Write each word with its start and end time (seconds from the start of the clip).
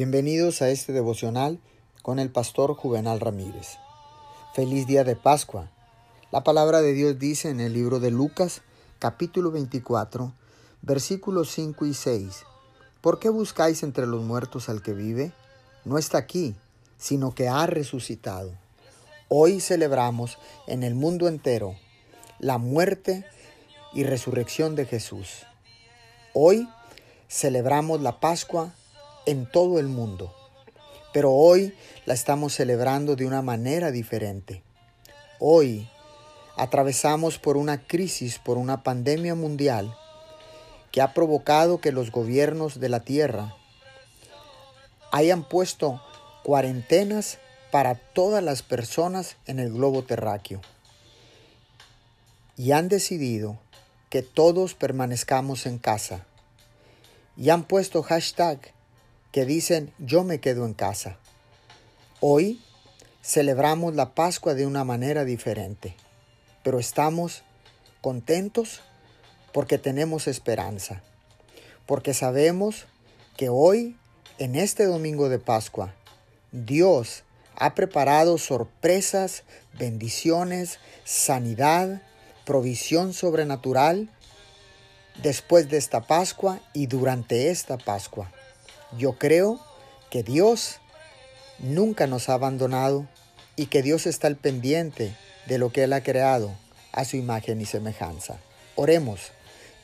Bienvenidos 0.00 0.62
a 0.62 0.70
este 0.70 0.94
devocional 0.94 1.60
con 2.00 2.18
el 2.20 2.30
pastor 2.30 2.72
Juvenal 2.72 3.20
Ramírez. 3.20 3.76
Feliz 4.54 4.86
día 4.86 5.04
de 5.04 5.14
Pascua. 5.14 5.70
La 6.32 6.42
palabra 6.42 6.80
de 6.80 6.94
Dios 6.94 7.18
dice 7.18 7.50
en 7.50 7.60
el 7.60 7.74
libro 7.74 8.00
de 8.00 8.10
Lucas, 8.10 8.62
capítulo 8.98 9.50
24, 9.50 10.32
versículos 10.80 11.50
5 11.50 11.84
y 11.84 11.92
6. 11.92 12.44
¿Por 13.02 13.18
qué 13.18 13.28
buscáis 13.28 13.82
entre 13.82 14.06
los 14.06 14.24
muertos 14.24 14.70
al 14.70 14.80
que 14.80 14.94
vive? 14.94 15.34
No 15.84 15.98
está 15.98 16.16
aquí, 16.16 16.56
sino 16.96 17.34
que 17.34 17.48
ha 17.48 17.66
resucitado. 17.66 18.54
Hoy 19.28 19.60
celebramos 19.60 20.38
en 20.66 20.82
el 20.82 20.94
mundo 20.94 21.28
entero 21.28 21.76
la 22.38 22.56
muerte 22.56 23.26
y 23.92 24.04
resurrección 24.04 24.76
de 24.76 24.86
Jesús. 24.86 25.44
Hoy 26.32 26.66
celebramos 27.28 28.00
la 28.00 28.18
Pascua 28.18 28.72
en 29.26 29.50
todo 29.50 29.78
el 29.78 29.86
mundo, 29.86 30.34
pero 31.12 31.32
hoy 31.32 31.74
la 32.06 32.14
estamos 32.14 32.54
celebrando 32.54 33.16
de 33.16 33.26
una 33.26 33.42
manera 33.42 33.90
diferente. 33.90 34.62
Hoy 35.38 35.88
atravesamos 36.56 37.38
por 37.38 37.56
una 37.56 37.86
crisis, 37.86 38.38
por 38.38 38.58
una 38.58 38.82
pandemia 38.82 39.34
mundial 39.34 39.96
que 40.92 41.00
ha 41.00 41.14
provocado 41.14 41.80
que 41.80 41.92
los 41.92 42.10
gobiernos 42.10 42.80
de 42.80 42.88
la 42.88 43.00
Tierra 43.00 43.56
hayan 45.12 45.44
puesto 45.44 46.02
cuarentenas 46.42 47.38
para 47.70 47.94
todas 47.94 48.42
las 48.42 48.62
personas 48.62 49.36
en 49.46 49.58
el 49.58 49.72
globo 49.72 50.02
terráqueo 50.02 50.60
y 52.56 52.72
han 52.72 52.88
decidido 52.88 53.58
que 54.10 54.22
todos 54.22 54.74
permanezcamos 54.74 55.66
en 55.66 55.78
casa 55.78 56.26
y 57.36 57.50
han 57.50 57.64
puesto 57.64 58.02
hashtag 58.02 58.74
que 59.32 59.44
dicen 59.44 59.92
yo 59.98 60.24
me 60.24 60.40
quedo 60.40 60.66
en 60.66 60.74
casa. 60.74 61.16
Hoy 62.20 62.62
celebramos 63.22 63.94
la 63.94 64.14
Pascua 64.14 64.54
de 64.54 64.66
una 64.66 64.84
manera 64.84 65.24
diferente, 65.24 65.94
pero 66.62 66.78
estamos 66.78 67.42
contentos 68.00 68.80
porque 69.52 69.78
tenemos 69.78 70.26
esperanza, 70.26 71.02
porque 71.86 72.14
sabemos 72.14 72.86
que 73.36 73.48
hoy, 73.48 73.96
en 74.38 74.54
este 74.54 74.84
domingo 74.84 75.28
de 75.28 75.38
Pascua, 75.38 75.94
Dios 76.52 77.24
ha 77.56 77.74
preparado 77.74 78.38
sorpresas, 78.38 79.44
bendiciones, 79.78 80.78
sanidad, 81.04 82.02
provisión 82.44 83.12
sobrenatural 83.12 84.10
después 85.22 85.68
de 85.68 85.76
esta 85.76 86.06
Pascua 86.06 86.60
y 86.72 86.86
durante 86.86 87.50
esta 87.50 87.76
Pascua. 87.76 88.32
Yo 88.98 89.18
creo 89.18 89.60
que 90.10 90.22
Dios 90.22 90.80
nunca 91.58 92.06
nos 92.06 92.28
ha 92.28 92.34
abandonado 92.34 93.06
y 93.56 93.66
que 93.66 93.82
Dios 93.82 94.06
está 94.06 94.26
al 94.26 94.36
pendiente 94.36 95.14
de 95.46 95.58
lo 95.58 95.70
que 95.70 95.84
Él 95.84 95.92
ha 95.92 96.02
creado 96.02 96.52
a 96.92 97.04
su 97.04 97.16
imagen 97.16 97.60
y 97.60 97.66
semejanza. 97.66 98.38
Oremos. 98.74 99.32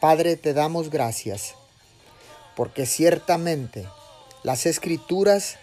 Padre, 0.00 0.36
te 0.36 0.54
damos 0.54 0.90
gracias 0.90 1.54
porque 2.56 2.86
ciertamente 2.86 3.86
las 4.42 4.66
escrituras 4.66 5.56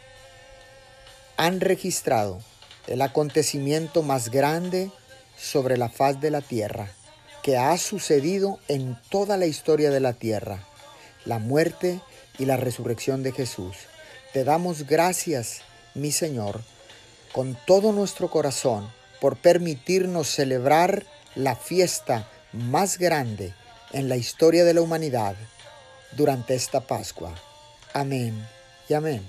han 1.38 1.60
registrado 1.60 2.40
el 2.88 3.02
acontecimiento 3.02 4.02
más 4.02 4.30
grande 4.30 4.92
sobre 5.38 5.78
la 5.78 5.90
faz 5.90 6.22
de 6.22 6.32
la 6.32 6.42
tierra 6.42 6.90
que 7.44 7.58
ha 7.58 7.78
sucedido 7.78 8.60
en 8.68 8.98
toda 9.10 9.38
la 9.38 9.46
historia 9.46 9.92
de 9.92 10.00
la 10.00 10.14
tierra, 10.14 10.66
la 11.26 11.38
muerte 11.38 12.02
y 12.38 12.46
la 12.46 12.58
resurrección 12.58 13.24
de 13.24 13.32
Jesús. 13.32 13.76
Te 14.34 14.44
damos 14.44 14.86
gracias, 14.86 15.62
mi 15.94 16.12
Señor, 16.12 16.62
con 17.32 17.58
todo 17.66 17.92
nuestro 17.92 18.30
corazón 18.30 18.90
por 19.22 19.38
permitirnos 19.38 20.28
celebrar 20.28 21.06
la 21.36 21.56
fiesta 21.56 22.30
más 22.52 22.98
grande 22.98 23.54
en 23.92 24.10
la 24.10 24.18
historia 24.18 24.64
de 24.66 24.74
la 24.74 24.82
humanidad 24.82 25.36
durante 26.16 26.56
esta 26.56 26.82
Pascua. 26.82 27.34
Amén 27.94 28.48
y 28.90 28.94
amén. 28.94 29.22